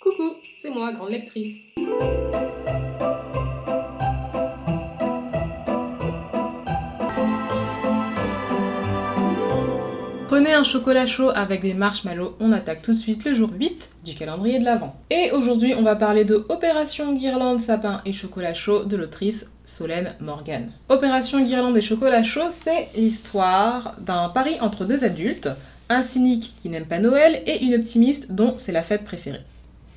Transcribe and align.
Coucou, 0.00 0.36
c'est 0.58 0.70
moi, 0.70 0.92
grande 0.92 1.10
lectrice. 1.10 1.70
Prenez 10.30 10.52
un 10.52 10.62
chocolat 10.62 11.06
chaud 11.06 11.30
avec 11.34 11.60
des 11.60 11.74
marshmallows, 11.74 12.36
on 12.40 12.52
attaque 12.52 12.82
tout 12.82 12.92
de 12.92 12.98
suite 12.98 13.24
le 13.24 13.34
jour 13.34 13.50
8 13.52 13.90
du 14.04 14.14
calendrier 14.14 14.60
de 14.60 14.64
l'Avent. 14.64 14.94
Et 15.10 15.32
aujourd'hui, 15.32 15.74
on 15.76 15.82
va 15.82 15.96
parler 15.96 16.24
de 16.24 16.46
Opération 16.48 17.12
Guirlande, 17.14 17.58
Sapin 17.58 18.00
et 18.06 18.12
Chocolat 18.12 18.54
Chaud 18.54 18.84
de 18.84 18.96
l'autrice 18.96 19.50
Solène 19.64 20.14
Morgan. 20.20 20.70
Opération 20.88 21.44
Guirlande 21.44 21.76
et 21.76 21.82
Chocolat 21.82 22.22
Chaud, 22.22 22.48
c'est 22.48 22.88
l'histoire 22.94 23.96
d'un 24.00 24.28
pari 24.28 24.56
entre 24.60 24.84
deux 24.84 25.04
adultes, 25.04 25.50
un 25.90 26.02
cynique 26.02 26.54
qui 26.60 26.70
n'aime 26.70 26.86
pas 26.86 27.00
Noël 27.00 27.42
et 27.46 27.62
une 27.64 27.74
optimiste 27.74 28.32
dont 28.32 28.54
c'est 28.58 28.72
la 28.72 28.82
fête 28.82 29.04
préférée. 29.04 29.42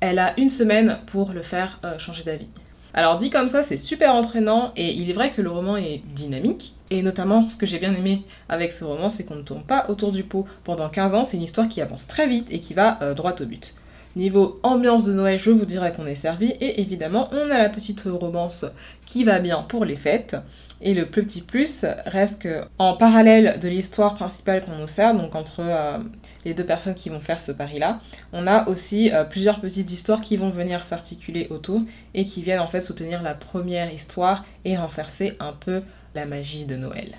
Elle 0.00 0.18
a 0.18 0.38
une 0.40 0.48
semaine 0.48 0.98
pour 1.06 1.32
le 1.32 1.42
faire 1.42 1.78
euh, 1.84 1.98
changer 1.98 2.24
d'avis. 2.24 2.48
Alors 2.94 3.18
dit 3.18 3.28
comme 3.28 3.48
ça, 3.48 3.62
c'est 3.62 3.76
super 3.76 4.14
entraînant 4.14 4.72
et 4.76 4.92
il 4.92 5.10
est 5.10 5.14
vrai 5.14 5.30
que 5.30 5.42
le 5.42 5.50
roman 5.50 5.76
est 5.76 6.02
dynamique. 6.14 6.74
Et 6.90 7.02
notamment, 7.02 7.48
ce 7.48 7.56
que 7.56 7.66
j'ai 7.66 7.78
bien 7.78 7.94
aimé 7.94 8.22
avec 8.48 8.72
ce 8.72 8.84
roman, 8.84 9.10
c'est 9.10 9.24
qu'on 9.24 9.36
ne 9.36 9.42
tourne 9.42 9.64
pas 9.64 9.86
autour 9.88 10.12
du 10.12 10.24
pot. 10.24 10.46
Pendant 10.62 10.88
15 10.88 11.14
ans, 11.14 11.24
c'est 11.24 11.36
une 11.36 11.42
histoire 11.42 11.68
qui 11.68 11.82
avance 11.82 12.06
très 12.06 12.28
vite 12.28 12.48
et 12.50 12.60
qui 12.60 12.72
va 12.72 13.02
euh, 13.02 13.14
droit 13.14 13.34
au 13.40 13.46
but. 13.46 13.74
Niveau 14.16 14.54
ambiance 14.62 15.04
de 15.04 15.12
Noël, 15.12 15.40
je 15.40 15.50
vous 15.50 15.64
dirais 15.64 15.92
qu'on 15.92 16.06
est 16.06 16.14
servi. 16.14 16.50
Et 16.60 16.80
évidemment, 16.80 17.28
on 17.32 17.50
a 17.50 17.58
la 17.58 17.68
petite 17.68 18.02
romance 18.06 18.64
qui 19.06 19.24
va 19.24 19.40
bien 19.40 19.62
pour 19.62 19.84
les 19.84 19.96
fêtes. 19.96 20.36
Et 20.80 20.94
le 20.94 21.06
petit 21.06 21.40
plus 21.40 21.84
reste 22.06 22.42
que, 22.42 22.64
en 22.78 22.96
parallèle 22.96 23.58
de 23.58 23.68
l'histoire 23.68 24.14
principale 24.14 24.64
qu'on 24.64 24.76
nous 24.76 24.86
sert, 24.86 25.14
donc 25.14 25.34
entre 25.34 25.60
euh, 25.60 25.98
les 26.44 26.54
deux 26.54 26.64
personnes 26.64 26.94
qui 26.94 27.08
vont 27.08 27.20
faire 27.20 27.40
ce 27.40 27.52
pari-là, 27.52 28.00
on 28.32 28.46
a 28.46 28.68
aussi 28.68 29.10
euh, 29.12 29.24
plusieurs 29.24 29.60
petites 29.60 29.90
histoires 29.90 30.20
qui 30.20 30.36
vont 30.36 30.50
venir 30.50 30.84
s'articuler 30.84 31.48
autour 31.50 31.80
et 32.12 32.24
qui 32.24 32.42
viennent 32.42 32.60
en 32.60 32.68
fait 32.68 32.82
soutenir 32.82 33.22
la 33.22 33.34
première 33.34 33.92
histoire 33.92 34.44
et 34.64 34.76
renforcer 34.76 35.36
un 35.40 35.52
peu 35.52 35.82
la 36.14 36.26
magie 36.26 36.66
de 36.66 36.76
Noël. 36.76 37.16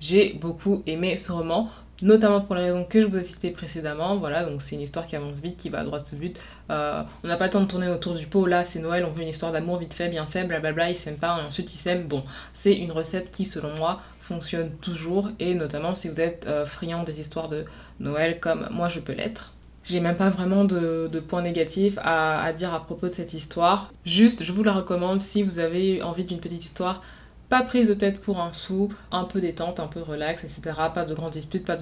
J'ai 0.00 0.34
beaucoup 0.34 0.82
aimé 0.86 1.16
ce 1.16 1.32
roman 1.32 1.68
notamment 2.02 2.40
pour 2.40 2.54
les 2.54 2.62
raisons 2.62 2.84
que 2.84 3.00
je 3.00 3.06
vous 3.06 3.18
ai 3.18 3.24
citées 3.24 3.50
précédemment. 3.50 4.16
Voilà, 4.18 4.44
donc 4.44 4.62
c'est 4.62 4.76
une 4.76 4.82
histoire 4.82 5.06
qui 5.06 5.16
avance 5.16 5.40
vite, 5.40 5.56
qui 5.56 5.68
va 5.68 5.80
à 5.80 5.84
droite 5.84 6.10
au 6.12 6.16
but. 6.16 6.38
Euh, 6.70 7.02
on 7.24 7.28
n'a 7.28 7.36
pas 7.36 7.44
le 7.44 7.50
temps 7.50 7.60
de 7.60 7.66
tourner 7.66 7.88
autour 7.88 8.14
du 8.14 8.26
pot, 8.26 8.46
là 8.46 8.64
c'est 8.64 8.78
Noël, 8.78 9.04
on 9.04 9.10
veut 9.10 9.22
une 9.22 9.28
histoire 9.28 9.52
d'amour 9.52 9.78
vite 9.78 9.94
fait, 9.94 10.08
bien 10.08 10.26
fait, 10.26 10.44
blablabla, 10.44 10.90
ils 10.90 10.96
s'aiment 10.96 11.16
pas, 11.16 11.38
et 11.40 11.46
ensuite 11.46 11.72
ils 11.74 11.78
s'aiment. 11.78 12.06
Bon, 12.06 12.22
c'est 12.54 12.74
une 12.74 12.92
recette 12.92 13.30
qui, 13.30 13.44
selon 13.44 13.74
moi, 13.76 14.00
fonctionne 14.20 14.70
toujours, 14.80 15.30
et 15.38 15.54
notamment 15.54 15.94
si 15.94 16.08
vous 16.08 16.20
êtes 16.20 16.46
euh, 16.46 16.66
friand 16.66 17.02
des 17.04 17.20
histoires 17.20 17.48
de 17.48 17.64
Noël 18.00 18.40
comme 18.40 18.68
moi 18.70 18.88
je 18.88 19.00
peux 19.00 19.12
l'être. 19.12 19.52
J'ai 19.84 20.00
même 20.00 20.16
pas 20.16 20.30
vraiment 20.30 20.64
de, 20.64 21.08
points 21.28 21.42
négatifs 21.42 21.96
à 22.02 22.52
dire 22.52 22.74
à 22.74 22.84
propos 22.84 23.06
de 23.06 23.12
cette 23.12 23.34
histoire. 23.34 23.92
Juste, 24.04 24.42
je 24.42 24.50
vous 24.50 24.64
la 24.64 24.72
recommande 24.72 25.22
si 25.22 25.44
vous 25.44 25.60
avez 25.60 26.02
envie 26.02 26.24
d'une 26.24 26.40
petite 26.40 26.64
histoire 26.64 27.02
pas 27.48 27.62
prise 27.62 27.88
de 27.88 27.94
tête 27.94 28.20
pour 28.20 28.40
un 28.40 28.52
sou, 28.52 28.88
un 29.12 29.24
peu 29.24 29.40
détente, 29.40 29.80
un 29.80 29.86
peu 29.86 30.00
relax, 30.00 30.44
etc. 30.44 30.62
Pas 30.94 31.04
de 31.04 31.14
grandes 31.14 31.32
disputes, 31.32 31.64
pas 31.64 31.76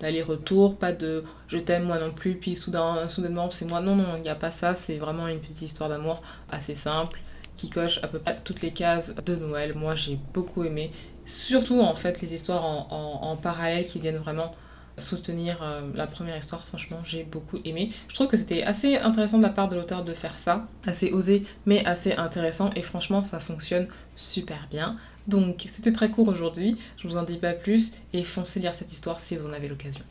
d'aller-retour, 0.00 0.76
pas 0.76 0.92
de 0.92 1.24
je 1.48 1.58
t'aime 1.58 1.84
moi 1.84 1.98
non 1.98 2.12
plus, 2.12 2.36
puis 2.36 2.54
soudain, 2.54 3.08
soudainement 3.08 3.50
c'est 3.50 3.66
moi. 3.66 3.80
Non, 3.80 3.96
non, 3.96 4.16
il 4.16 4.22
n'y 4.22 4.28
a 4.28 4.34
pas 4.34 4.50
ça, 4.50 4.74
c'est 4.74 4.98
vraiment 4.98 5.28
une 5.28 5.40
petite 5.40 5.62
histoire 5.62 5.88
d'amour 5.88 6.22
assez 6.50 6.74
simple 6.74 7.20
qui 7.56 7.68
coche 7.68 8.00
à 8.02 8.08
peu 8.08 8.18
près 8.18 8.38
toutes 8.44 8.62
les 8.62 8.72
cases 8.72 9.14
de 9.26 9.36
Noël. 9.36 9.74
Moi 9.74 9.94
j'ai 9.94 10.18
beaucoup 10.32 10.64
aimé, 10.64 10.90
surtout 11.26 11.80
en 11.80 11.94
fait 11.94 12.20
les 12.22 12.32
histoires 12.32 12.64
en 12.64 13.36
parallèle 13.36 13.86
qui 13.86 14.00
viennent 14.00 14.18
vraiment 14.18 14.52
soutenir 14.96 15.62
euh, 15.62 15.82
la 15.94 16.06
première 16.06 16.36
histoire, 16.36 16.62
franchement, 16.62 17.00
j'ai 17.04 17.24
beaucoup 17.24 17.58
aimé. 17.64 17.90
Je 18.08 18.14
trouve 18.14 18.28
que 18.28 18.36
c'était 18.36 18.62
assez 18.62 18.96
intéressant 18.96 19.38
de 19.38 19.42
la 19.42 19.50
part 19.50 19.68
de 19.68 19.76
l'auteur 19.76 20.04
de 20.04 20.12
faire 20.12 20.38
ça, 20.38 20.66
assez 20.84 21.12
osé, 21.12 21.44
mais 21.66 21.84
assez 21.84 22.12
intéressant, 22.12 22.70
et 22.76 22.82
franchement, 22.82 23.24
ça 23.24 23.40
fonctionne 23.40 23.88
super 24.16 24.68
bien. 24.70 24.96
Donc, 25.26 25.66
c'était 25.68 25.92
très 25.92 26.10
court 26.10 26.28
aujourd'hui, 26.28 26.76
je 26.98 27.08
vous 27.08 27.16
en 27.16 27.22
dis 27.22 27.38
pas 27.38 27.52
plus, 27.52 27.92
et 28.12 28.24
foncez 28.24 28.60
lire 28.60 28.74
cette 28.74 28.92
histoire 28.92 29.20
si 29.20 29.36
vous 29.36 29.46
en 29.46 29.52
avez 29.52 29.68
l'occasion. 29.68 30.04